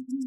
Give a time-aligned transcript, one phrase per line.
[0.00, 0.18] வணக்கம்.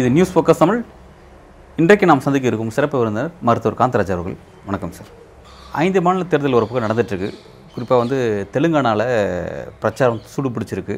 [0.00, 0.80] இது news focus Tamil.
[1.78, 4.36] இன்றைக்கு நாம் சந்திக்க இருக்கும் சிறப்பு விருந்தினர் மருத்துவர் காந்தராஜ் அவர்கள்.
[4.68, 5.10] வணக்கம் சார்
[5.84, 7.30] ஐந்து மாநில தேர்தல் ஒரு பக்கம் நடந்துட்டுருக்கு.
[7.74, 8.18] குறிப்பாக வந்து
[8.56, 9.06] தெலுங்கானாவில்
[9.84, 10.96] பிரச்சாரம் சூடு பிடிச்சிருக்கு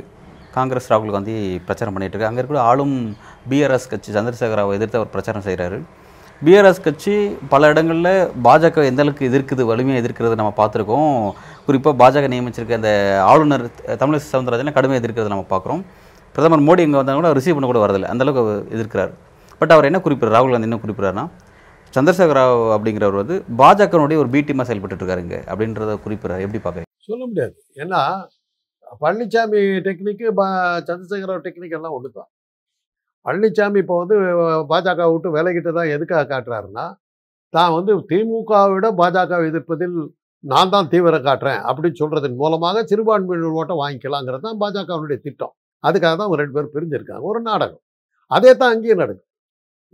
[0.58, 1.34] காங்கிரஸ் ராகுல் காந்தி
[1.66, 2.96] பிரச்சாரம் பண்ணிட்டு இருக்கு அங்கே இருக்கிற ஆளும்
[3.50, 5.80] பிஆர்எஸ் கட்சி சந்திரசேகராவை எதிர்த்து அவர் பிரச்சாரம் செய்கிறாரு
[6.46, 7.14] பிஆர்எஸ் கட்சி
[7.52, 8.12] பல இடங்களில்
[8.44, 11.16] பாஜக எந்த அளவுக்கு எதிர்க்குது வலிமையாக எதிர்க்கிறது நம்ம பார்த்துருக்கோம்.
[11.66, 12.92] குறிப்பாக பாஜக நியமிச்சிருக்க அந்த
[13.30, 13.64] ஆளுநர்
[14.02, 15.82] தமிழிசை சவுந்தரராஜனை கடுமையாக எதிர்க்கிறது நம்ம பார்க்குறோம்.
[16.34, 18.08] பிரதமர் மோடி இங்கே வந்தால் கூட ரிசீவ் பண்ண கூட வரதில்லை.
[18.12, 18.44] அந்தளவுக்கு
[18.76, 19.12] எதிர்க்கிறார்.
[19.60, 20.36] பட் அவர் என்ன குறிப்பிட்றார்?
[20.38, 21.26] ராகுல் காந்தி என்ன குறிப்பிட்றாருன்னா
[21.94, 25.12] சந்திரசேகர ராவ் அப்படிங்கிறவர் வந்து பாஜகனுடைய ஒரு பி டீமாக செயல்பட்டு
[25.52, 26.44] அப்படின்றத குறிப்பிட்றாரு.
[26.46, 26.90] எப்படி பார்க்குறீங்க?
[27.10, 27.54] சொல்ல முடியாது.
[27.82, 28.02] ஏன்னா
[29.02, 30.46] பழனிசாமி டெக்னிக்கு பா
[30.88, 32.30] சந்திரசேகர டெக்னிக் எல்லாம் ஒன்று தான்
[33.26, 34.16] பழனிசாமி இப்போ வந்து
[34.70, 36.84] பாஜக விட்டு விலகிட்டு தான் எதுக்காக காட்டுறாருன்னா
[37.54, 39.96] தான் வந்து திமுகவை விட பாஜக எதிர்ப்பதில்
[40.44, 45.52] நான் தான் தீவிரம் காட்டுறேன் அப்படின்னு சொல்கிறதன் மூலமாக சிறுபான்மையினர் ஓட்டை வாங்கிக்கலாங்கிறது தான் பாஜகவினுடைய திட்டம்.
[45.84, 47.82] அதுக்காக தான் ரெண்டு பேரும் பிரிஞ்சிருக்காங்க ஒரு நாடகம்.
[48.30, 49.28] அதே தான் அங்கேயும் நடக்கும்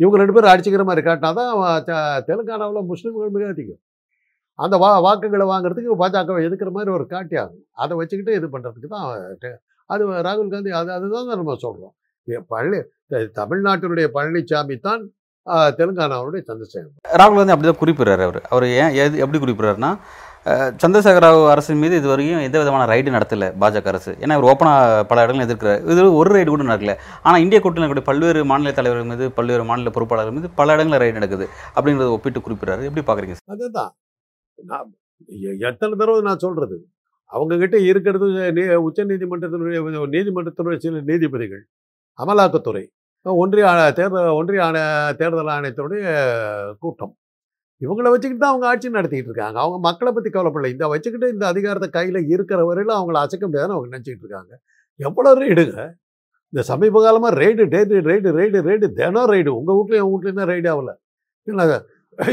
[0.01, 3.81] இவங்க ரெண்டு பேரும் அடிச்சுக்கிற மாதிரி காட்டினா தான் தெலுங்கானாவில் முஸ்லீம்கள் மிக அதிகம்.
[4.59, 9.07] அந்த வா வாக்குகளை வாங்குறதுக்கு பாஜகவை எதுக்குற மாதிரி ஒரு காட்டி ஆகும் அதை வச்சுக்கிட்டு இது பண்ணுறதுக்கு தான்
[9.91, 11.95] அது ராகுல் காந்தி அது அதுதான் நம்ம சொல்கிறோம்
[12.53, 12.81] பழனி
[13.41, 15.03] தமிழ்நாட்டினுடைய பழனிசாமி தான்
[15.79, 18.41] தெலுங்கானாவுடைய சந்திரசேகர் ராகுல் காந்தி அப்படி தான் குறிப்பிட்றாரு அவர்.
[18.53, 19.91] அவர் ஏன் எது எப்படி குறிப்பிட்றாருன்னா
[20.83, 24.13] சந்திரசேகர ராவ் அரசின் மீது இது வரைக்கும் எந்த விதமான ரைடு நடத்தல பாஜக அரசு.
[24.23, 25.81] ஏன்னா அவர் ஓப்பனாக பல இடங்களும் எதிர்க்கிறார்.
[25.93, 26.95] இது ஒரு ரைடு கூட நடக்கல.
[27.27, 31.47] ஆனால் இந்திய கூட்டணியில் பல்வேறு மாநில தலைவர்கள் மீது பல்வேறு மாநில பொறுப்பாளர்கள் மீது பல இடங்களில் ரைடு நடக்குது.
[31.77, 32.85] அப்படின்றத ஒப்பிட்டு குறிப்பிட்றாரு.
[32.91, 33.93] எப்படி பார்க்குறீங்க அதுதான்.
[34.71, 34.93] நான்
[35.69, 36.79] எத்தனை தடவை நான் சொல்றது?
[37.33, 38.27] அவங்க கிட்ட இருக்கிறது
[38.89, 39.79] உச்ச நீதிமன்றத்தினுடைய
[40.17, 41.65] நீதிமன்றத்தினுடைய சில நீதிபதிகள்.
[42.25, 42.85] அமலாக்கத்துறை.
[43.23, 47.17] ஒன்றிய ஆ- தேர்தல் ஒன்றிய ஆணைய தேர்தல் ஆணையத்தினுடைய கூட்டம்.
[47.81, 49.59] இவங்கள வச்சுக்கிட்டு தான் அவங்க ஆட்சி நடத்திட்டு இருக்காங்க.
[49.61, 50.71] அவங்க மக்களை பற்றி கவலைப்படலை.
[50.71, 54.61] இந்த வச்சுக்கிட்டு இந்த அதிகாரத்தை கையில் இருக்கிற வரையிலும் அவங்கள அசைக்க முடியாதுன்னு அவங்க நினச்சிக்கிட்டு இருக்காங்க.
[54.97, 55.93] எவ்வளோ ரெய்டுங்க
[56.51, 60.49] இந்த சமீப காலமாக raid date raid raid raid தினம் ரெய்டு உங்கள் வீட்லையும் என் வீட்லையும் தான்
[60.49, 60.97] ரெய்டு ஆகல.
[61.43, 61.81] இல்லை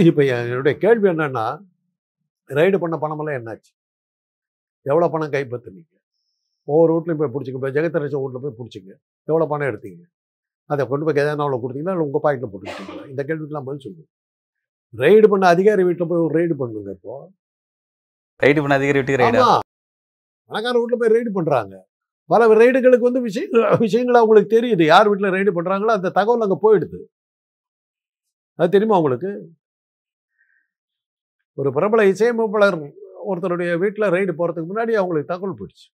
[0.06, 1.60] இப்போ என்னுடைய கேள்வி என்னன்னா
[2.48, 3.72] ரைடு பண்ண பணமெல்லாம் என்னாச்சு?
[4.82, 5.93] எவ்வளோ பணம் கைப்பற்றுனீங்க?
[6.68, 8.92] ஒவ்வொரு வீட்லையும் போய் பிடிச்சிங்க இப்போ ஜெகதரசன் வீட்டில் போய் பிடிச்சிங்க
[9.28, 10.04] எவ்வளோ பணம் எடுத்தீங்க?
[10.70, 14.06] அதை கொண்டு போய் கஜானாவில் கொடுத்தீங்களா இல்லை உங்கள் பாக்கெட்டில் போட்டுக்கிட்டீங்களா இந்த கேள்விக்கெல்லாம் பதில் சொல்லுங்க
[14.94, 17.16] ரைடு பண்ண அதிகாரி வீட்டில் போய் ஒரு ரைடு பண்ணுங்க இப்போ.
[18.40, 19.40] ரைடு பண்ண அதிகாரி விட்டு ரைடு
[20.52, 21.76] பணக்கார வீட்டில் போய் ரைடு பண்ணுறாங்க
[22.30, 23.46] பல ரைடுகளுக்கு வந்து விஷய
[23.84, 24.84] விஷயங்கள் அவங்களுக்கு தெரியுது.
[24.92, 27.00] யார் வீட்டில் ரைடு பண்ணுறாங்களோ அந்த தகவல் அங்கே போயிடுது.
[28.60, 29.32] அது தெரியுமா உங்களுக்கு?
[31.58, 32.78] ஒரு பிரபல இசையமைப்பாளர்
[33.32, 35.88] ஒருத்தருடைய வீட்டில் ரைடு போகிறதுக்கு முன்னாடி அவங்களுக்கு தகவல் போயிடுச்சு.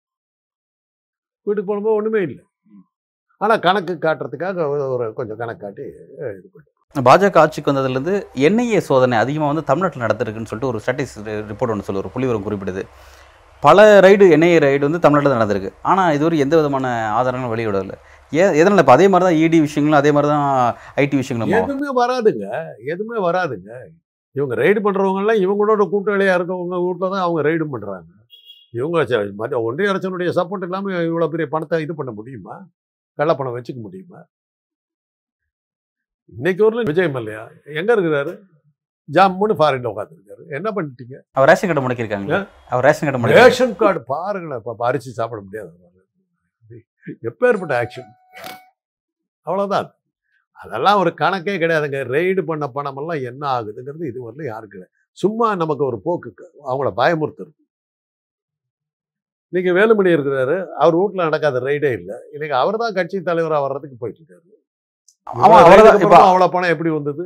[1.47, 2.45] வீட்டுக்கு போகும்போது ஒன்றுமே இல்லை.
[3.41, 9.53] ஆனால் கணக்கு காட்டுறதுக்காக ஒரு- கொஞ்சம் கணக்கு காட்டி இது பண்ணி பாஜக ஆட்சிக்கு வந்ததுலேருந்து என்ஐஏ சோதனை அதிகமாக
[9.53, 11.15] வந்து தமிழ்நாட்டில் நடந்திருக்குன்னு சொல்லிட்டு ஒரு ஸ்டாட்டிஸ்
[11.51, 12.83] ரிப்போர்ட் ஒன்று சொல்லு ஒரு புள்ளிவரம் குறிப்பிடுது.
[13.61, 15.73] பல ரைடு என்ஐஏ ரைடு வந்து தமிழ்நாட்டில் நடந்திருக்கு.
[15.83, 17.95] ஆனால் இதுவரை எந்த விதமான ஆதாரங்களும் வெளியிடவில்லை.
[18.31, 21.65] ஏன் எதனால் இப்போ அதே மாதிரி தான் இடி விஷயங்களும் அதே மாதிரி தான் ஐடி விஷயங்களும்.
[21.65, 22.47] எதுவுமே வராதுங்க.
[22.84, 23.71] எதுவுமே வராதுங்க.
[24.33, 28.05] இவங்க ரைடு பண்றவங்கலாம் இவங்களோட கூட்டாளியா இருக்கவங்க வீட்டில் தான் அவங்க ரைடு பண்றாங்க.
[28.78, 32.56] இவங்க மற்ற ஒன்றிய அரசனுடைய சப்போர்ட் இல்லாமல் இவ்வளோ பெரிய பணத்தை இது பண்ண முடியுமா?
[33.19, 34.20] கள்ளப்பணம் வச்சுக்க முடியுமா?
[36.32, 37.42] இன்னைக்கு ஊர்ல விஜய் மல்லையா?
[37.81, 38.32] எங்க இருக்கிறாரு?
[39.16, 41.16] ஜம்முன்னு ஃபாரின்ல உட்காந்துருக்காரு என்ன பண்ணிட்டீங்க?
[41.36, 42.38] அவர் ரேஷன் கார்டு முடக்கியிருக்காங்க.
[42.70, 44.60] அவர் ரேஷன் கார்டு ரேஷன் கார்டு பாருங்களேன்.
[44.62, 45.70] இப்போ அரிசி சாப்பிட முடியாது.
[47.28, 48.10] எப்பேற்பட்ட ஆக்ஷன்
[49.47, 49.88] அவ்வளோதான்
[50.62, 51.98] அதெல்லாம் ஒரு கணக்கே கிடையாதுங்க.
[52.15, 54.94] ரெய்டு பண்ண பணமெல்லாம் என்ன ஆகுதுங்கிறது இது வரல யாருக்கு கிடையாது.
[55.22, 56.31] சும்மா நமக்கு ஒரு போக்கு
[56.69, 57.54] அவங்கள பயமுறுத்துறது.
[59.53, 60.57] இன்னைக்கு வேலுமணி இருக்கிறாரு.
[60.83, 62.17] அவர் வீட்டில் நடக்காத ரைடே இல்லை.
[62.34, 64.47] இன்னைக்கு அவர் தான் கட்சி தலைவராக வர்றதுக்கு போயிட்டு இருக்காரு.
[66.31, 67.25] அவ்வளோ பணம் எப்படி வந்தது?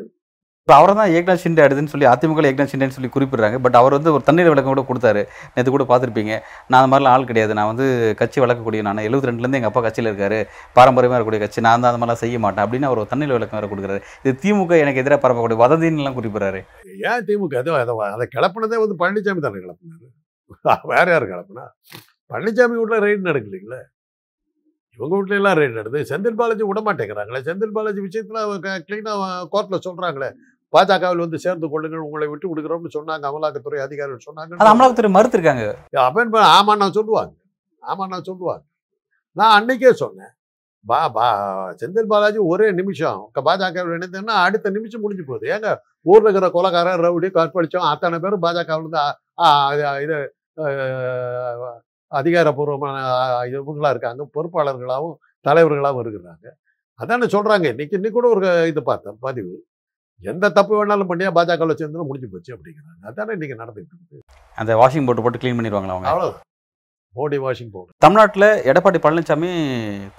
[0.63, 3.57] இப்போ அவரை தான் ஏக்நாத் ஷிண்டே அடுதுன்னு சொல்லி அதிமுக ஏக்நாத் ஷிண்டேன்னு சொல்லி குறிப்பிடுறாங்க.
[3.65, 5.23] பட் அவர் வந்து ஒரு தண்ணீர் விளக்கம் கூட கொடுத்தாரு.
[5.55, 6.35] நேற்று கூட பார்த்துருப்பீங்க.
[6.71, 7.57] நான் அந்த மாதிரிலாம் ஆள் கிடையாது.
[7.59, 7.87] நான் வந்து
[8.21, 10.39] கட்சி வளர்க்கக்கூடிய நான் எழுபத்தி ரெண்டுலேருந்து எங்கள் அப்பா கட்சியில் இருக்காரு.
[10.79, 11.65] பாரம்பரியமாக இருக்கக்கூடிய கட்சி.
[11.69, 14.03] நான் தான் அந்த மாதிரிலாம் செய்ய மாட்டேன் அப்படின்னு அவர் ஒரு தண்ணீர் விளக்கம் வேறு கொடுக்குறாரு.
[14.25, 16.63] இது திமுக எனக்கு எதிராக பரப்பக்கூடிய வதந்தின்லாம் குறிப்பிடுறாரு.
[17.11, 17.57] ஏன் திமுக?
[17.65, 20.09] அதை அதை அதை கிளப்புனதே வந்து பழனிசாமி தானே கிளப்புனாரு.
[20.95, 21.67] வேற யார் கிளப்புனா?
[22.31, 23.81] பழனிசாமி வீட்டில் ரைடு நடக்கலைங்களே?
[24.99, 26.09] இவங்க வீட்ல எல்லாம் ரைடு நடக்குது.
[26.11, 27.41] செந்தில் பாலாஜி விட மாட்டேங்கிறாங்களே?
[27.41, 28.41] செந்தில் பாலாஜி விஷயத்தில்
[28.89, 29.23] கிளீனாக
[29.53, 30.31] கோர்ட்டில் சொல்கிறாங்களே
[30.73, 35.65] பாஜகவில் வந்து சேர்ந்து கொள்ளுங்கள் உங்களை விட்டு விடுகிறோம்னு சொன்னாங்க அமலாக்கத்துறை அதிகாரிகள் அது சொன்னாங்க அமலாக்கத்துறை மறுத்திருக்காங்க.
[36.03, 37.33] அப்பன் ஆமா நான் சொல்லுவாங்க.
[37.83, 38.65] ஆமா நான் சொல்லுவாங்க.
[39.37, 40.33] நான் அன்னைக்கே சொன்னேன்.
[40.85, 41.27] பா பா
[41.81, 45.47] செந்தில் பாலாஜி ஒரே நிமிஷம் பாஜக இணைந்தேன்னா அடுத்த நிமிஷம் முடிஞ்சு போகுது.
[45.49, 45.71] ஏங்க
[46.07, 48.99] ஊர்ல இருக்கிற கொலகாரன் ரவுடி கற்பழிச்சோம் அத்தனை பேரும் பாஜகவில்
[49.39, 50.29] ஆ, இது-
[52.11, 54.29] அதிகாரப்பூர்வமான ஆ, இவங்களா இருக்காங்க.
[54.35, 55.15] பொறுப்பாளர்களாகவும்
[55.49, 56.47] தலைவர்களாகவும் இருக்கிறாங்க.
[56.95, 57.67] அதானே சொல்றாங்க.
[57.69, 59.65] இன்னைக்கு இன்னைக்கு கூட ஒரு இது பார்த்தேன் பதிவு.
[60.23, 63.07] எந்த தப்பு வேணாலும் பண்ணியா பாஜகவில் சேர்ந்து முடிஞ்சு போச்சு அப்படிங்கிறாங்க.
[63.07, 64.21] அதானே இன்னைக்கு நடந்துட்டு இருக்குது.
[64.57, 66.11] அந்த வாஷிங் போட்டு போட்டு க்ளீன் பண்ணிடுவாங்களா அவங்க?
[66.11, 66.49] அவ்வளோதான்
[67.19, 69.49] பாடி வாஷிங் பவுடர் தமிழ்நாட்டில் எடப்பாடி பழனிசாமி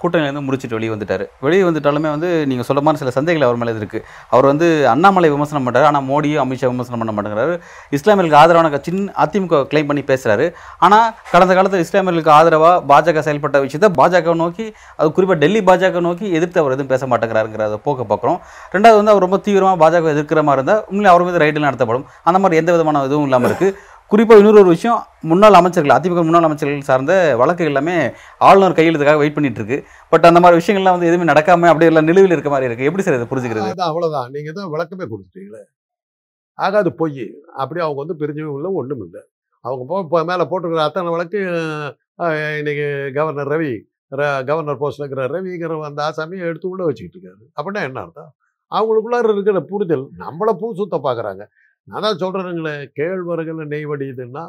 [0.00, 1.22] கூட்டணியிலேருந்து முடிச்சுட்டு வெளியே வந்துட்டார்.
[1.44, 4.02] வெளியே வந்துட்டாலுமே வந்து நீங்கள் சொல்ல மாதிரி சில சந்தேகங்கள் அவர் மேலே இருக்குது
[4.34, 7.54] அவர் வந்து அண்ணாமலை விமர்சனம் பண்ணுறாரு ஆனால் மோடியும் அமித்ஷா விமர்சனம் பண்ண மாட்டேங்கிறாரு.
[7.98, 10.48] இஸ்லாமியர்களுக்கு ஆதரவான கட்சின்னு அதிமுக கிளைம் பண்ணி பேசுகிறாரு
[10.86, 14.66] ஆனால் கடந்த காலத்தில் இஸ்லாமியர்களுக்கு ஆதரவாக பாஜக செயல்பட்ட விஷயத்தை பாஜக நோக்கி
[14.98, 18.38] அது குறிப்பாக டெல்லி பாஜக நோக்கி எதிர்த்து அவர் எதுவும் பேச மாட்டேங்கிறாருங்கிறத போக்க பார்க்குறோம்.
[18.76, 22.06] ரெண்டாவது வந்து அவர் ரொம்ப தீவிரமாக பாஜக எதிர்க்கிற மாதிரி இருந்தால் உண்மையிலே அவர் மீது ரைடில் நடத்தப்படும்.
[22.28, 23.74] அந்த மாதிரி எந்த விதமான இதுவும் இல்லாமல் இருக்குது
[24.12, 29.34] குறிப்பாக இன்னொரு ஒரு விஷயம் முன்னாள் அமைச்சர்கள் அதிமுக முன்னாள் அமைச்சர்கள் சார்ந்த வழக்கு எல்லாமே ஆளுநர் கையெழுத்துக்காக வெயிட்
[29.34, 32.84] பண்ணிட்டு இருக்கு பட் அந்த மாதிரி விஷயங்கள்லாம் வந்து எதுவுமே நடக்காம அப்படியே எல்லாம் நிலுவையில் இருக்க மாதிரி இருக்கு.
[32.84, 33.70] எப்படி சார் இதை புரிஞ்சுக்கிறது?
[33.86, 35.62] அவ்வளோதான் நீங்கள் தான் விளக்கமே கொடுத்துட்டீங்களே.
[36.54, 37.34] ஆகாது பொய்.
[37.56, 39.22] அப்படியே அவங்க வந்து பிரிஞ்சவும் இல்லை ஒன்றும் இல்லை.
[39.60, 41.38] அவங்க போ இப்போ மேலே போட்டிருக்கிற அத்தனை வழக்கு
[42.58, 43.72] இன்னைக்கு கவர்னர் ரவி
[44.16, 47.44] ர- கவர்னர் போஸ்ட்ல இருக்கிற ரவிங்கிற அந்த ஆசாமியை எடுத்து உள்ளே வச்சுக்கிட்டு இருக்காரு.
[47.60, 48.34] அப்படின்னா என்ன அர்த்தம்?
[48.70, 51.42] அவங்களுக்குள்ளார இருக்கிற புரிதல் நம்மளை பூ சுத்த பார்க்குறாங்க.
[51.88, 54.44] நான் தான் சொல்கிறேனுங்களே கேழ்வரகுல நெய் வடியுதுன்னா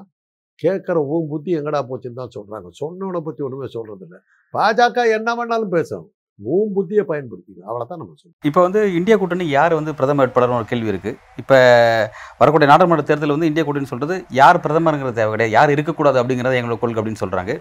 [0.63, 4.19] கேட்குற உன் புத்தி எங்கடா போச்சுன்னு தான் சொல்கிறாங்க சொன்னவனை பற்றி ஒன்றுமே சொல்கிறது இல்லை
[4.53, 6.03] பாஜக என்ன வேணாலும் பேசும்.
[6.39, 10.67] ஓம் புத்தியை பயன்படுத்திங்க அவ்வளோதான் நம்ம சொல்லணும் இப்போ வந்து இந்தியா கூட்டணி யார் வந்து பிரதமர் வேட்பாளர்னு ஒரு
[10.71, 11.57] கேள்வி இருக்குது இப்போ
[12.41, 15.53] வரக்கூடிய நாடாளுமன்ற தேர்தல் வந்து இந்தியா கூட்டணி சொல்கிறது யார் பிரதமருங்கிறது தேவை கிடையாது.
[15.57, 17.55] யார் இருக்கக்கூடாது அப்படிங்கிறத எங்களோட கொள்கை அப்படின்னு சொல்கிறாங்க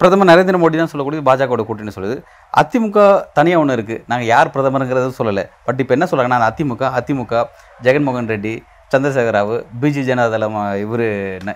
[0.00, 2.16] பிரதமர் நரேந்திர மோடி தான் சொல்லக்கூடிய பாஜகவோட கூட்டணி சொல்லுது.
[2.60, 2.98] அதிமுக
[3.38, 5.44] தனியாக ஒன்று இருக்குது நாங்கள் யார் பிரதமருங்கிறது சொல்லலை.
[5.68, 7.44] பட் இப்போ என்ன சொல்கிறாங்கன்னா அதிமுக அதிமுக
[7.86, 8.54] ஜெகன்மோகன் ரெட்டி
[8.92, 11.04] சந்திரசேகராவு பிஜி ஜனதாதளம் இவர்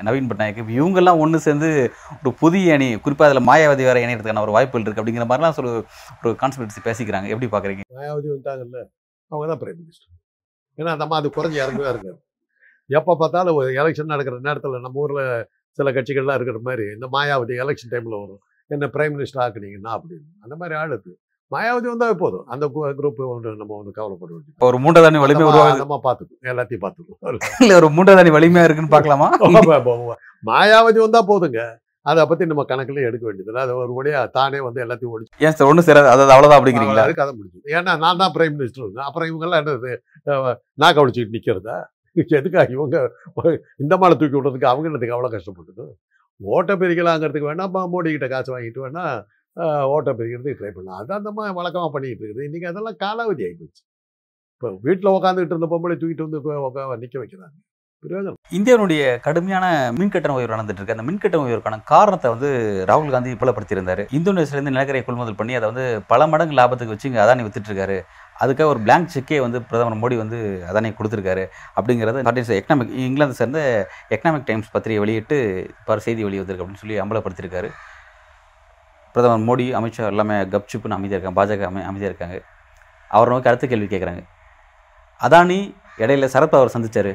[0.07, 1.69] நவீன் பட்நாயக் இவங்கெல்லாம் ஒன்று சேர்ந்து
[2.23, 5.71] ஒரு புதிய அணி குறிப்பாக அதில் மாயாவதி வேற இணையத்துக்கான ஒரு வாய்ப்புகள் இருக்குது அப்படிங்கிற மாதிரிலாம் சொல்ல
[6.23, 7.29] ஒரு கான்ஸ்பிரன்சி பேசிக்கிறாங்க.
[7.33, 7.85] எப்படி பார்க்குறீங்க?
[8.01, 8.81] மாயாவதி வந்தாங்கல்ல
[9.31, 10.17] அவங்க தான் பிரைம் மினிஸ்டர்
[10.79, 12.19] ஏன்னா நம்ம அது குறைஞ்சி இறங்கவே இருக்காது
[12.91, 15.25] எப்போ பார்த்தாலும் ஒரு எலெக்ஷன் நடக்கிற நேரத்தில் நம்ம ஊரில்
[15.79, 18.41] சில கட்சிகள்லாம் இருக்கிற மாதிரி இந்த மாயாவதி எலெக்ஷன் டைமில் வரும்.
[18.71, 20.27] என்ன பிரைம் மினிஸ்டர் ஆக்குனீங்கன்னா அப்படின்னு.
[20.45, 21.13] அந்த மாதிரி ஆளுது
[21.51, 22.45] மாயாவதி வந்தால் போதும்.
[22.53, 22.65] அந்த
[22.97, 25.81] குரூப் ஒன்று நம்ம ஒன்று கவலைப்பட வேண்டியது ஒரு மூன்றதானி வலிமை உருவாகுது.
[25.83, 29.29] நம்ம பார்த்துக்கணும் எல்லாத்தையும் பார்த்துக்கணும் இல்லை ஒரு மூன்றதானி வலிமையாக இருக்குன்னு பார்க்கலாமா?
[30.51, 31.61] மாயாவதி வந்தால் போதுங்க.
[32.07, 35.69] அதை பற்றி நம்ம கணக்கில் எடுக்க வேண்டியதில்லை அது ஒரு வழியாக தானே வந்து எல்லாத்தையும் ஒழிச்சு ஏன் சார்
[35.71, 36.09] ஒன்றும் சேராது.
[36.09, 37.03] அதாவது அவ்வளோதான் அப்படிங்கிறீங்களா?
[37.05, 37.67] அது கதை முடிஞ்சது.
[37.75, 39.91] ஏன்னா நான் தான் பிரைம் மினிஸ்டர் அப்புறம் இவங்கெல்லாம் என்னது?
[40.27, 41.77] அஹ், நாக்க ஒழிச்சிட்டு நிற்கிறதா
[42.37, 42.97] எதுக்கா இவங்க
[43.81, 45.85] இந்த மாலை தூக்கி விடுறதுக்கு அவங்க என்னதுக்கு அவ்வளோ கஷ்டப்பட்டது
[46.41, 49.05] ஓட்டை பிரிக்கலாங்கிறதுக்கு வேணா பா- மோடி கிட்ட காசு வாங்கிட்டு வேணா
[49.95, 51.01] ஓட்டை பிரிக்கிறதுக்கு ட்ரை பண்ணலாம்.
[51.03, 52.47] அதான் அந்த மாதிரி வழக்கமாக பண்ணிக்கிட்டு இருக்குது.
[52.51, 53.83] இன்றைக்கி அதெல்லாம் காலாவதி ஆகிப்போச்சு
[54.55, 57.57] இப்போ வீட்டில் உட்காந்துக்கிட்டு இருந்த பொம்பளை தூக்கிட்டு வந்து உட்கா நிற்க வைக்கிறாங்க.
[58.05, 59.65] பிரயோஜனம் இந்தியாவுடைய கடுமையான
[59.97, 62.51] மின்கட்டண உயர்வு நடந்துட்டு இருக்கு அந்த மின்கட்டண உயர்வுக்கான காரணத்தை வந்து
[62.91, 64.03] ராகுல் காந்தி புலப்படுத்தியிருந்தாரு.
[64.19, 67.99] இந்தோனேஷியிலேருந்து நிலக்கரை கொள்முதல் பண்ணி அதை வந்து பல மடங்கு லாபத்துக்கு வச்சு இங்கே அதானி வித்துட்டு இருக்காரு
[68.43, 70.39] அதுக்காக ஒரு பிளாங்க் செக்கே வந்து பிரதமர் மோடி வந்து
[70.71, 71.45] அதானி கொடுத்துருக்காரு
[71.77, 73.61] அப்படிங்கிறத நாட்டின் எக்கனாமிக் இங்கிலாந்து சேர்ந்த
[74.17, 75.39] எக்கனாமிக் டைம்ஸ் பத்திரிகை வெளியிட்டு
[75.91, 77.71] பல செய்தி வெளியே வந்திருக்கு அப்படின்னு சொல்லி அம்பலப்படுத்தியிருக்காரு.
[79.15, 81.39] பிரதமர் மோடி அமைச்சர் எல்லாமே கப்சிப்புன்னு அமைதியாக இருக்காங்க.
[81.41, 82.37] பாஜக அமை அமைதியாக இருக்காங்க.
[83.11, 84.23] அவர் நோக்கி அடுத்த கேள்வி கேட்குறாங்க
[85.21, 85.59] அதானி
[86.03, 87.13] இடையில சரத்பவர் சந்தித்தார்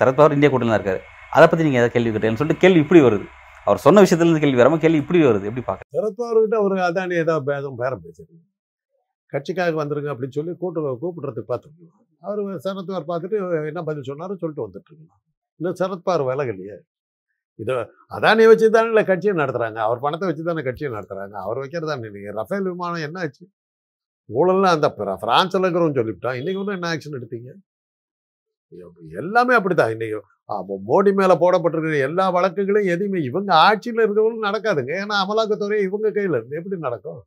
[0.00, 1.00] சரத்பவர் இந்தியா கூட்டத்தில் தான் இருக்கார்.
[1.36, 3.26] அதை பற்றி நீங்கள் எதாவது கேள்வி கேட்டீங்கன்னு சொல்லிட்டு கேள்வி இப்படி வருது.
[3.66, 5.48] அவர் சொன்ன விஷயத்துலேருந்து கேள்வி வராமல் கேள்வி இப்படி வருது.
[5.50, 8.44] எப்படி பார்க்க சரத்பவர்கிட்ட அவர் அதானி ஏதாவது பேதம் பேரம் பேசுறீங்க
[9.32, 13.38] கட்சிக்காக வந்துருங்க அப்படின்னு சொல்லி கூட்டு கூப்பிடுறதுக்கு பார்த்துருக்கலாம் அவர் சரத்வார் பார்த்துட்டு
[13.70, 15.20] என்ன பதில் சொன்னாரோ சொல்லிட்டு வந்துட்டு இருக்கலாம்
[15.60, 16.76] இன்னும் சரத்வார் விலகலையே.
[17.58, 17.74] இதை
[18.16, 21.96] அதான் நீ வச்சு தானே இல்லை கட்சியை நடத்துகிறாங்க அவர் பணத்தை வச்சு தானே கட்சியை நடத்துகிறாங்க அவர் வைக்கிறதா
[22.04, 23.44] நீங்கள் ரஃபேல் விமானம் என்ன ஆச்சு?
[24.30, 24.88] ஊழல்லாம் அந்த
[25.22, 26.38] ஃப்ரான்ஸில் இருக்கிறவங்க சொல்லிவிட்டான்.
[26.40, 27.50] இன்றைக்கி ஒன்றும் என்ன ஆக்ஷன் எடுத்தீங்க?
[29.20, 29.92] எல்லாமே அப்படித்தான்.
[29.94, 30.18] இன்னைக்கு
[30.56, 34.92] அப்போ மோடி மேலே போடப்பட்டிருக்கிற எல்லா வழக்குகளையும் எதுவுமே இவங்க ஆட்சியில் இருக்கிறவங்களும் நடக்காதுங்க.
[35.02, 37.20] ஏன்னா அமலாக்கத்துறை இவங்க கையில் இருந்து எப்படி நடக்கும்?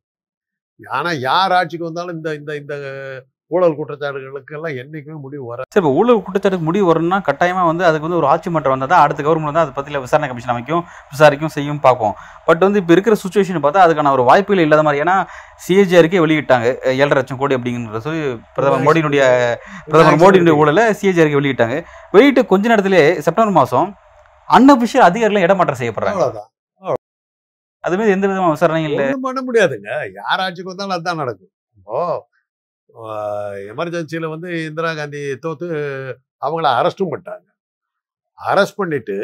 [0.79, 2.75] ஆனால் யார் ஆட்சிக்கு வந்தாலும் இந்த இந்த இந்த
[3.51, 8.08] ஊழல் குற்றச்சாட்டுகளுக்கு எல்லாம் என்னைக்குமே முடிவு வர சரி இப்போ ஊழல் குற்றச்சாட்டுக்கு முடிவு வரணும்னா கட்டாயமாக வந்து அதுக்கு
[8.08, 11.53] வந்து ஒரு ஆட்சி மாற்றம் வந்தால் தான் அடுத்த கவர்மெண்ட் வந்து அதை பற்றியில் விசாரணை கமிஷன் அமைக்கும் விசாரிக்கும்
[11.55, 12.13] செய்யும் பார்ப்போம்.
[12.48, 15.15] பட் வந்து இப்போ இருக்கிற சுச்சுவேஷன் பார்த்தா அதுக்கான ஒரு வாய்ப்புகள் இல்லாத மாதிரி ஏன்னா
[15.65, 18.22] சிஏஜிஆருக்கே வெளியிட்டாங்க அஹ் ஏழரை லட்சம் கோடி அப்படிங்கிற சொல்லி
[18.55, 19.24] பிரதமர் மோடியினுடைய
[19.89, 21.77] பிரதமர் மோடியினுடைய ஊழலை சிஏஜிஆருக்கு வெளியிட்டாங்க.
[22.15, 23.89] வெளியிட்டு கொஞ்ச நேரத்திலே செப்டம்பர் மாதம்
[24.50, 26.17] அன்அபிஷியல் அதிகாரிகள் இடமாற்றம் செய்யப்படுறாங்க.
[26.17, 26.50] அவ்வளவுதான்.
[27.84, 29.05] அதுமே எந்த விதமான விசாரணையும் இல்லை.
[29.24, 29.89] பண்ண முடியாதுங்க.
[30.17, 31.51] யார் ஆட்சிக்கு வந்தாலும் அதுதான் நடக்கும்.
[31.77, 31.96] இப்போ
[33.71, 35.67] எமர்ஜென்சியில் வந்து இந்திரா காந்தி தோத்து
[36.45, 37.48] அவங்கள அரெஸ்ட்டும் பண்ணிட்டாங்க.
[38.39, 39.17] அரெஸ்ட் பண்ணிட்டு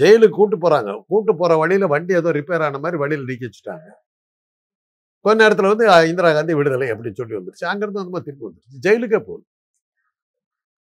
[0.00, 3.88] ஜெயிலுக்கு கூட்டு போகிறாங்க கூட்டு போகிற வழியில் வண்டி ஏதோ ரிப்பேர் ஆன மாதிரி வழியில் நீக்கி வச்சுட்டாங்க.
[5.24, 7.66] கொஞ்ச நேரத்தில் வந்து இந்திரா காந்தி விடுதலை அப்படின்னு சொல்லி வந்துருச்சு.
[7.70, 8.80] அங்கேருந்து அந்த மாதிரி திருப்பி வந்துருச்சு.
[8.86, 9.44] ஜெயிலுக்கே போகுது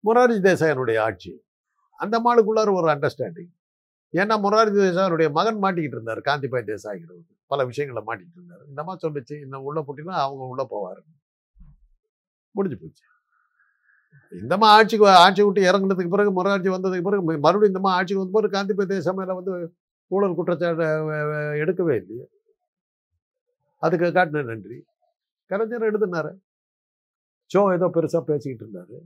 [0.07, 1.31] மொரார்ஜி தேசாயனுடைய ஆட்சி.
[1.99, 3.53] அந்த மாளுக்குள்ளார ஒரு அண்டர்ஸ்டாண்டிங்
[4.13, 6.21] ஏன்னா மொரார்ஜி தேசாயனுடைய மகன் மாட்டிக்கிட்டு இருந்தார்.
[6.29, 8.63] காந்திபாய் தேசாய்ங்கிறவர் பல விஷயங்களை மாட்டிக்கிட்டு இருந்தார்.
[8.71, 9.35] இந்த மாதிரி சொல்லிச்சு.
[9.45, 11.01] இந்த உள்ளே போட்டினா அவங்க உள்ளே போவார்.
[12.59, 13.03] முடிஞ்சு போச்சு.
[14.43, 18.73] இந்தமா ஆட்சிக்கு ஆட்சி விட்டு இறங்குனதுக்கு பிறகு மொரார்ஜி வந்ததுக்கு பிறகு மறுபடியும் இந்தமா ஆட்சிக்கு வந்த பிறகு காந்தி
[18.91, 19.53] தேசா சமையல வந்து
[20.11, 20.87] ஊழல் குற்றச்சாட்டை
[21.61, 22.25] எடுக்கவே இல்லையே.
[23.83, 24.77] அதுக்கு காட்டின நன்றி.
[25.51, 26.31] கலைஞர் எழுதினாரு.
[27.51, 28.97] சோ ஏதோ பெருசாக பேசிக்கிட்டு இருந்தாரு.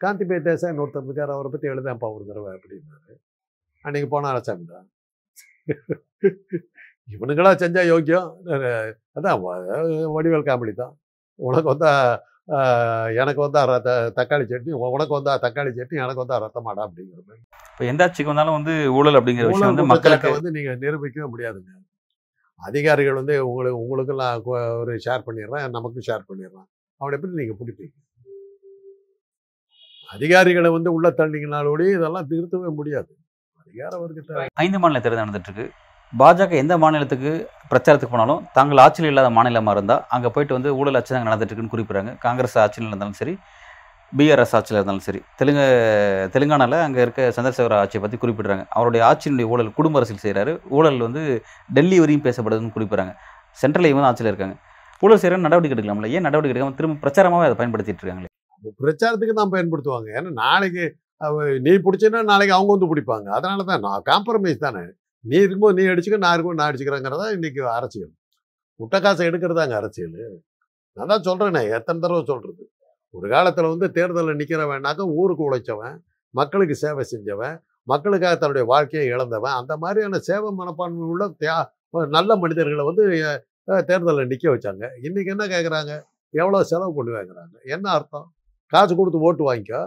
[0.00, 3.14] காந்திபே தேசா இன்னொருத்தர் இருக்கார் அவரை பற்றி எழுதாப்பா ஒரு தடவை அப்படின்னாரு.
[3.84, 4.88] அன்னைக்கு போன அரசாங்கம் தான்
[7.14, 8.28] இவனுங்களா செஞ்சால் யோக்கியம்.
[9.16, 9.42] அதான்
[10.16, 10.94] வடிவேல் காமெடி தான்
[11.38, 12.12] உனக்கு வந்தால்
[13.16, 17.40] எனக்கு வந்தா ரத்த தக்காளி சட்னி உனக்கு வந்தா தக்காளி சட்னி எனக்கு வந்தா ரத்தமாடா அப்படிங்கிற மாதிரி.
[17.70, 21.70] இப்போ எந்த ஆட்சிக்கு வந்தாலும் வந்து ஊழல் அப்படிங்கிற விஷயம் வந்து மக்களுக்கு வந்து நீங்க நிரூபிக்கவே முடியாதுங்க.
[22.60, 26.68] அதிகாரிகள் வந்து உங்களுக்கு உங்களுக்கெல்லாம் கு- ஒரு ஷேர் பண்ணிடுறேன் நமக்கும் ஷேர் பண்ணிடுறான்.
[27.00, 27.94] அவனை எப்படி நீங்க பிடிப்பீங்க.
[30.08, 33.12] அதிகாரிகளை வந்து உள்ள தள்ளிங்கனாலோடய இதெல்லாம் திருத்தவே முடியாது.
[33.60, 35.66] அதிகார வர்க்கத்தை ஐந்து மாநில தேர்தல் நடந்துட்டு இருக்கு
[36.20, 37.30] பாஜக எந்த மாநிலத்துக்கு
[37.70, 42.10] பிரச்சாரத்துக்கு போனாலும் தாங்கள் ஆட்சியில் இல்லாத மாநிலமாக இருந்தால் அங்கே போயிட்டு வந்து ஊழல் ஆட்சி தான் நடந்துட்டுருக்குன்னு குறிப்பிட்றாங்க.
[42.24, 43.34] காங்கிரஸ் ஆட்சியில் இருந்தாலும் சரி
[44.18, 45.64] பிஆர்எஸ் ஆட்சியில் இருந்தாலும் சரி தெலுங்கு
[46.34, 48.64] தெலுங்கானாவில் அங்கே இருக்க சந்திரசேகர ஆட்சியை பற்றி குறிப்பிட்றாங்க.
[48.76, 51.22] அவருடைய ஆட்சியினுடைய ஊழல் குடும்ப அரசியல் செய்கிறாரு ஊழல் வந்து
[51.76, 53.14] டெல்லி வரையும் பேசப்படுதுன்னு குறிப்பிட்றாங்க.
[53.62, 54.56] சென்ட்ரல் இவங்க ஆட்சியில் இருக்காங்க.
[55.04, 56.10] ஊழல் செய்கிற நடவடிக்கை எடுக்கலாம்ல?
[56.16, 58.30] ஏன் நடவடிக்கை எடுக்காமல் திரும்ப பிரச்சாரமாகவே அதை பயன்படுத்திட்டு இருக்காங்களே?
[58.82, 60.10] பிரச்சாரத்துக்கு தான் பயன்படுத்துவாங்க.
[60.18, 60.84] ஏன்னா நாளைக்கு
[61.66, 63.28] நீ பிடிச்சேன்னா நாளைக்கு அவங்க வந்து பிடிப்பாங்க.
[63.38, 64.84] அதனால தான் நான் காம்ப்ரமைஸ் தானே.
[65.24, 68.12] நீ இருக்கும்போது நீ அடிச்சுக்க நான் இருக்கும்போது நான் அடிச்சுக்கிறேங்கிறதா இன்றைக்கி அரசியல்.
[68.80, 70.18] முட்டை காசை எடுக்கிறதாங்க அரசியல்.
[70.96, 72.64] நான் தான் சொல்கிறேனே எத்தனை தடவை சொல்கிறது
[73.14, 75.96] ஒரு காலத்தில் வந்து தேர்தலில் நிற்கிறவனாக்க ஊருக்கு உழைச்சவன்
[76.34, 77.56] மக்களுக்கு சேவை செஞ்சவன்
[77.92, 81.56] மக்களுக்காக தன்னுடைய வாழ்க்கையை இழந்தவன் அந்த மாதிரியான சேவை மனப்பான்மை உள்ள தியா
[82.16, 83.04] நல்ல மனிதர்களை வந்து
[83.90, 84.84] தேர்தலில் நிற்க வச்சாங்க.
[85.06, 85.92] இன்றைக்கி என்ன கேட்குறாங்க
[86.34, 87.54] எவ்வளோ செலவு பண்ணி வாங்குறாங்க?
[87.74, 88.26] என்ன அர்த்தம்?
[88.72, 89.82] காசு கொடுத்து ஓட்டு வாங்கிக்கோ.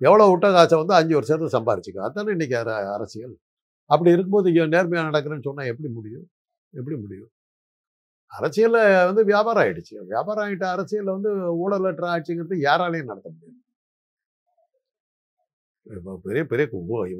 [0.00, 2.00] எவ்வளோ விட்ட காசை வந்து அஞ்சு வருஷத்துக்கு சம்பாரிச்சிக்கோ.
[2.06, 2.56] அதுதானே இன்றைக்கி
[2.96, 3.34] அரசியல்.
[3.90, 6.26] அப்படி இருக்கும்போது இங்கே நேர்மையாக நடக்கிறேன்னு சொன்னால் எப்படி முடியும்?
[6.80, 7.30] எப்படி முடியும்?
[8.38, 9.94] அரசியலில் வந்து வியாபாரம் ஆயிடுச்சு.
[10.12, 11.30] வியாபாரம் ஆகிட்ட அரசியலில் வந்து
[11.64, 13.58] ஊழலற்ற ஆட்சிங்கிறது யாராலையும் நடத்த முடியாது.
[15.86, 16.66] இப்போ பெரிய பெரிய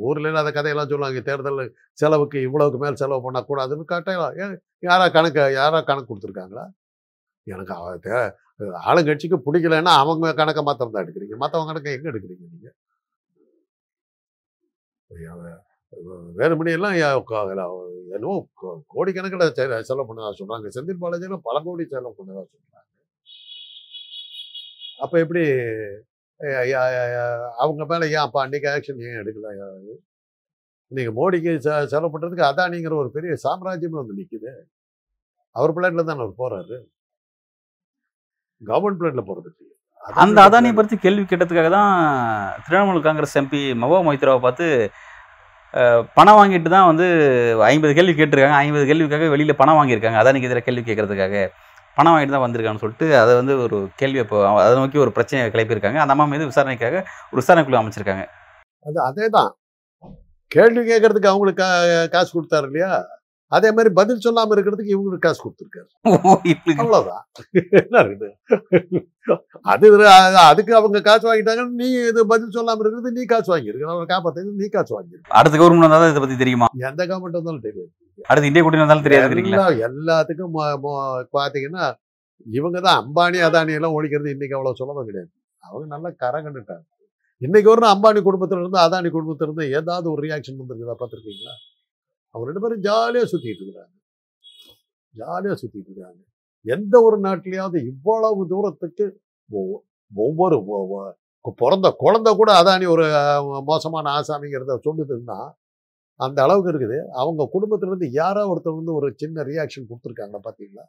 [0.09, 1.61] ஊரில் இல்லாத கதையெல்லாம் சொல்லுவாங்க தேர்தல்
[2.03, 4.39] செலவுக்கு இவ்வளவுக்கு மேல் செலவு பண்ணக்கூடாதுன்னு கட்டாயம்.
[4.43, 4.55] ஏன்
[4.89, 6.65] யாரா கணக்கு யாரா கணக்கு கொடுத்துருக்காங்களா?
[7.47, 7.75] எனக்கு
[8.89, 11.37] ஆளுங்கட்சிக்கு பிடிக்கலன்னா அவங்க கணக்கை மாத்திரம் தான் எடுக்கிறீங்க.
[11.43, 12.75] மற்றவங்க கணக்கை எங்கே எடுக்கிறீங்க நீங்கள்
[16.09, 17.49] வே- வேலுமணி எல்லாம் யா- க-
[18.15, 18.37] என்னவோ
[18.95, 20.69] கோடிக்கணக்கில் செலவு பண்ணதா சொல்றாங்க.
[20.77, 22.91] செந்தில் பாலாஜிலாம் பல கோடி செலவு பண்ணதா சொல்றாங்க.
[25.05, 25.45] அப்ப எப்படி
[27.65, 29.49] அவங்க மேல ஏன் அப்ப அன்னைக்கு ஆக்ஷன் ஏன் எடுக்கல?
[30.93, 34.53] நீங்க மோடிக்கு செ- செலவு பண்றதுக்கு அதானிங்கிற ஒரு பெரிய சாம்ராஜ்யமே வந்து நிக்குது.
[35.57, 36.79] அவர் பிளாட்ல தான் அவர் போறாரு.
[38.65, 39.65] கவர்மெண்ட் பிளாட்ல போறதுக்கு
[40.21, 41.93] அந்த அதானியை பற்றி கேள்வி கேட்டதுக்காக தான்
[42.67, 44.67] திரிணாமுல் காங்கிரஸ் எம்பி மவா மொய்த்ராவை பார்த்து
[46.15, 47.07] பணம் வாங்கிட்டு தான் வந்து
[47.63, 48.51] ஐம்பது கேள்வி கேட்டிருக்காங்க.
[48.51, 50.19] ஐம்பது கேள்விக்காக வெளியில் பணம் வாங்கியிருக்காங்க.
[50.21, 51.49] அதான் எதிராக கேள்வி கேட்கறதுக்காக.
[51.95, 55.97] பணம் வாங்கிட்டு தான் வந்திருக்கான்னு சொல்லிட்டு அதை வந்து ஒரு கேள்வி இப்போ அதை நோக்கி ஒரு பிரச்சனையை கிளப்பியிருக்காங்க.
[55.97, 58.25] அந்த அம்மா மீது விசாரணைக்காக ஒரு விசாரணை குழு அமைச்சிருக்காங்க.
[58.87, 59.57] அது அதே தான்
[60.47, 63.05] கேள்வி கேட்கறதுக்கு அவங்களுக்கு கா- காசு கொடுத்தாரு இல்லையா?
[63.47, 66.13] அதே மாதிரி பதில் சொல்லாம இருக்கிறதுக்கு இவங்களுக்கு காசு கொடுத்துருக்காரு.
[66.77, 67.27] அவ்வளவுதான்.
[67.71, 68.31] என்ன இருக்குது?
[69.63, 73.83] அது அது- அதுக்கு அவங்க காசு வாங்கிட்டாங்கன்னு நீ இது பதில் சொல்லாம இருக்கிறது நீ காசு வாங்கியிருக்க.
[73.83, 75.29] அவரை காப்பாத்துறது நீ காசு வாங்கியிருக்க.
[75.29, 76.67] அடுத்த கவர்மெண்ட் வந்தால் இதை பற்றி தெரியுமா?
[76.79, 77.91] எந்த கவர்மெண்ட் வந்தாலும் தெரியாது.
[78.23, 80.79] அடுத்து இந்திய கூட்டணி வந்தாலும் எல்லா எல்லாத்துக்கும்
[81.33, 81.95] பாத்தீங்கன்னா
[82.51, 85.31] இவங்க தான் அம்பானி அதானி எல்லாம் ஒழிக்கிறது இன்னைக்கு அவ்வளவு சுலபம் கிடையாது.
[85.59, 86.83] அவங்க நல்லா கரை கண்டுட்டாங்க.
[87.39, 90.95] இன்னைக்கு ஒரு அம்பானி குடும்பத்துல இருந்து அதானி குடும்பத்துல இருந்து ஏதாவது ஒரு ரியாக்ஷன் வந்திருக்குதா?
[90.99, 91.74] பார்த்துருக்கீங்களா?
[92.35, 93.93] அவங்க ரெண்டு பேரும் ஜாலியாக சுற்றிட்டு இருக்கிறாங்க.
[95.17, 96.19] ஜாலியா சுற்றிட்டு இருக்காங்க.
[96.63, 101.17] எந்த ஒரு நாட்டிலேயாவது இவ்வளவு தூரத்துக்கு ஒவ்வொ- ஒவ்வொரு
[101.55, 103.05] பிறந்த குழந்த கூட அதானி ஒரு
[103.65, 105.53] மோசமான ஆசாமிங்கிறத சொல்லுதுன்னா
[106.15, 107.07] அந்த அளவுக்கு இருக்குது.
[107.07, 110.85] அவங்க குடும்பத்திலேருந்து யாரோ ஒருத்தர் வந்து ஒரு சின்ன ரியாக்ஷன் கொடுத்துருக்காங்க பார்த்தீங்களா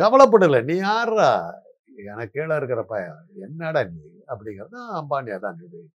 [0.00, 0.64] கவலைப்படலை.
[0.64, 1.54] நீ யாரா
[1.96, 3.98] எனக்கு கீழே இருக்கிறப்ப என்னடா நீ?
[4.26, 5.90] அப்படிங்கிறது அம்பானி அதான் இது.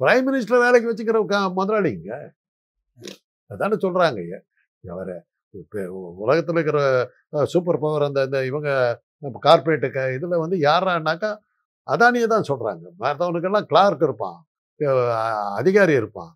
[0.00, 1.20] பிரைம் மினிஸ்டர் வேலைக்கு வச்சுக்கிற
[1.58, 2.12] முதலாளிங்க
[3.50, 4.20] அதானே சொல்கிறாங்க
[4.84, 5.10] அவர
[6.22, 6.78] உலகத்தில் இருக்கிற
[7.44, 8.70] சூப்பர் பவர் அந்த இந்த இவங்க
[9.42, 9.86] கார்பரேட்
[10.16, 11.30] இதில் வந்து யாரானாக்கா
[11.88, 14.38] அதானியை தான் சொல்கிறாங்க மற்றவனுக்கெல்லாம் கிளார்க் இருப்பான்
[15.56, 16.32] அதிகாரி இருப்பான்.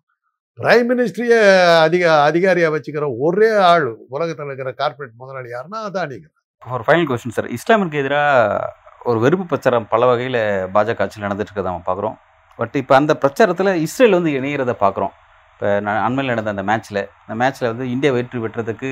[0.59, 1.39] பிரைம் மினிஸ்டரையே
[1.85, 6.27] அதிக அதிகாரியாக வச்சுக்கிற ஒரே ஆள் உலகத்தில் இருக்கிற கார்பரேட் முதலாளி யாருன்னா அதானிங்க.
[6.63, 10.39] ஒரு ஃபைனல் கொஸ்டின் சார் இஸ்லாமிற்கு எதிராக ஒரு வெறுப்பு பிரச்சாரம் பல வகையில்
[10.75, 12.17] பாஜக ஆட்சியில் நடந்துட்டு இருக்கிறத நம்ம பார்க்குறோம்
[12.59, 15.13] பட் இப்போ அந்த பிரச்சாரத்தில் இஸ்ரேல் வந்து இணையிறத பார்க்குறோம்
[15.53, 18.89] இப்போ நான் அண்மையில் நடந்த அந்த மேட்ச்சில் அந்த மேட்ச்சில் வந்து இந்தியா வெற்றி பெற்றதுக்கு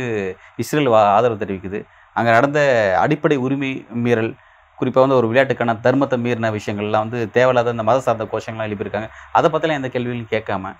[0.58, 1.80] இஸ்ரேல் வா- ஆதரவு தெரிவிக்குது.
[2.16, 2.60] அங்கே நடந்த
[3.04, 3.72] அடிப்படை உரிமை
[4.04, 4.32] மீறல்
[4.80, 9.08] குறிப்பாக வந்து ஒரு விளையாட்டுக்கான தர்மத்தை மீறின விஷயங்கள்லாம் வந்து தேவையில்லாத அந்த மத சார்ந்த கோஷங்கள்லாம் எழுப்பியிருக்காங்க.
[9.34, 10.74] அதை பற்றிலாம் எந்த கேள்வியும் கேட்காம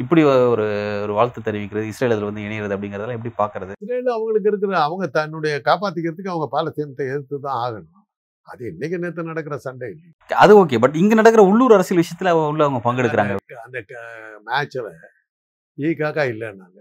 [0.00, 0.22] இப்படி
[0.52, 0.64] ஒரு
[1.04, 5.54] ஒரு வாழ்த்து தெரிவிக்கிறது இஸ்ரேல் அதில் வந்து இணையிறது அப்படிங்கிறதெல்லாம் எப்படி பார்க்கறது இஸ்ரேல் அவங்களுக்கு இருக்கிற அவங்க தன்னுடைய
[5.66, 7.99] காப்பாற்றிக்கிறதுக்கு அவங்க பாலஸ்தீனத்தை எதிர்த்து தான் ஆகணும்.
[8.48, 10.08] அது இன்னைக்கு நேத்து நடக்கிற சண்டை இல்லை
[10.42, 13.34] அது ஓகே பட் இங்கே நடக்கிற உள்ளூர் அரசியல் விஷயத்தில் உள்ள அவங்க பங்கெடுக்கிறாங்க.
[13.66, 13.78] அந்த
[14.48, 14.90] மேட்ச்ல
[15.78, 16.78] ஈ காக்கா இல்லைன்னாங்க.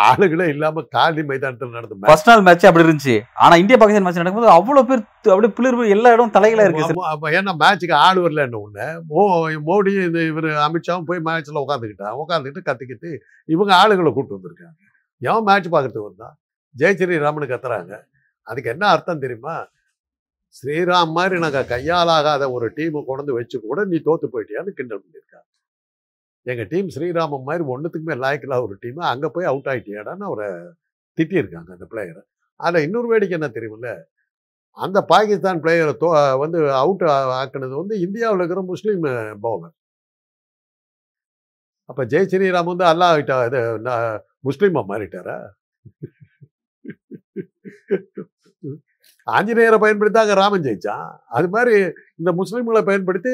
[0.00, 2.08] ஆளுகளே இல்லாம காலி மைதானத்தில் நடந்த match.
[2.10, 3.14] ஃபர்ஸ்ட் நாள் மேட்ச் அப்படி இருந்துச்சு.
[3.44, 5.02] ஆனா இந்தியா பாகிஸ்தான் மேட்ச் நடக்கும்போது அவ்வளவு பேர்
[5.34, 8.86] அப்படியே பிளிர் எல்லா இடம் தலைகளா இருக்கு ஏன்னா மேட்சுக்கு ஆள் வரல என்ன ஒண்ணு.
[9.10, 9.20] மோ
[9.68, 13.10] மோடி இந்த இவர் அமித்ஷாவும் போய் மேட்ச்ல உட்காந்துக்கிட்டான் உட்காந்துக்கிட்டு கத்திக்கிட்டு
[13.54, 14.76] இவங்க ஆளுகளை கூட்டு வந்திருக்காங்க.
[15.22, 16.36] எவன் மேட்ச் பார்க்கறதுக்கு வந்தான்
[16.74, 17.94] ஜெயஸ்ரீ ராமனு கத்துறாங்க.
[18.46, 19.56] அதுக்கு என்ன அர்த்தம் தெரியுமா?
[20.54, 25.48] ஸ்ரீராம் மாதிரி நாங்க கையாலாகாத ஒரு டீமை கொண்டு வச்சு கூட நீ தோற்று போயிட்டியான்னு கிண்டல் பண்ணியிருக்காங்க
[26.46, 30.48] எங்கள் டீம் ஸ்ரீராமன் மாதிரி ஒன்றுத்துக்குமே லாய்க்கில்லா ஒரு டீம் அங்கே போய் அவுட் ஆகிட்டியாடான்னு அவரை
[31.18, 32.22] திட்டியிருக்காங்க அந்த பிளேயரை
[32.60, 33.90] அதில் இன்னொரு வேடிக்கை என்ன தெரியுமில்ல?
[34.78, 36.08] அந்த பாகிஸ்தான் பிளேயரை தோ
[36.44, 37.04] வந்து அவுட்
[37.40, 39.04] ஆக்கினது வந்து இந்தியாவில் இருக்கிற முஸ்லீம்
[39.46, 39.74] பவுலர்
[41.88, 44.06] அப்போ ஜெய் ஸ்ரீராம் வந்து அல்லா ஆகிட்டா இது நான்
[44.92, 45.36] மாறிட்டாரா?
[49.26, 51.08] ஆஞ்சநேயரை பயன்படுத்தி அங்கே ராமன் ஜெயிச்சான்.
[51.36, 51.74] அது மாதிரி
[52.20, 53.32] இந்த முஸ்லீம்களை பயன்படுத்தி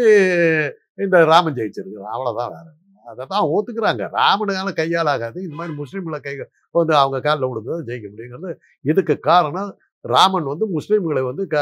[1.04, 2.66] இந்த ராமன் ஜெயிச்சிருக்கு அவ்வளோதான் வேற.
[3.10, 4.02] அதை தான் ஒத்துக்கிறாங்க.
[4.18, 5.38] ராமனுக்கால கையால் ஆகாது.
[5.46, 6.34] இந்த மாதிரி முஸ்லீம்களை கை
[6.78, 8.52] வந்து அவங்க காலில் விழுந்து ஜெயிக்க முடியுங்கிறது
[8.90, 9.70] இதுக்கு காரணம்.
[10.04, 11.56] ராமன் வந்து முஸ்லீம்களை வந்து க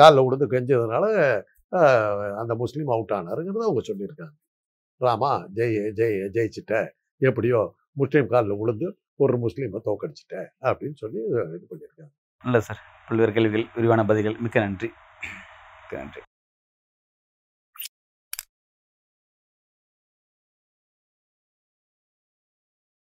[0.00, 1.04] காலில் விழுந்து கெஞ்சதுனால
[2.40, 4.34] அந்த முஸ்லீம் அவுட் ஆனாருங்கிறத அவங்க சொல்லியிருக்காங்க.
[5.00, 6.74] ராமா ஜெய ஜெய ஜெயிச்சிட்ட.
[7.28, 7.60] எப்படியோ
[8.00, 8.88] முஸ்லீம் காலில் விழுந்து
[9.24, 10.36] ஒரு முஸ்லீமை தோக்கடிச்சிட்ட
[10.68, 11.20] அப்படின்னு சொல்லி
[11.56, 12.12] இது பண்ணியிருக்காங்க.
[12.44, 12.82] நல்ல சார்.
[13.08, 14.36] பல்வேறு கேள்விகள் விரிவான பதில்கள்.
[14.38, 14.92] மிக்க நன்றி.
[15.82, 16.20] மிக்க நன்றி.